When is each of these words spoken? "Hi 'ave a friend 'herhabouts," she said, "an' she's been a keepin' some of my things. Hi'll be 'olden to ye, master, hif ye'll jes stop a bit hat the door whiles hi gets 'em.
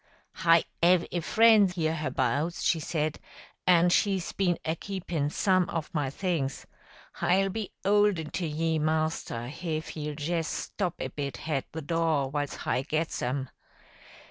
"Hi 0.37 0.63
'ave 0.81 1.07
a 1.11 1.19
friend 1.21 1.71
'herhabouts," 1.71 2.63
she 2.63 2.79
said, 2.79 3.19
"an' 3.67 3.89
she's 3.89 4.31
been 4.33 4.57
a 4.65 4.75
keepin' 4.75 5.29
some 5.29 5.69
of 5.69 5.93
my 5.93 6.09
things. 6.09 6.65
Hi'll 7.17 7.49
be 7.49 7.69
'olden 7.85 8.31
to 8.31 8.47
ye, 8.47 8.79
master, 8.79 9.45
hif 9.45 9.95
ye'll 9.95 10.19
jes 10.19 10.47
stop 10.47 10.95
a 10.99 11.09
bit 11.09 11.37
hat 11.45 11.65
the 11.71 11.83
door 11.83 12.31
whiles 12.31 12.55
hi 12.55 12.81
gets 12.81 13.21
'em. 13.21 13.51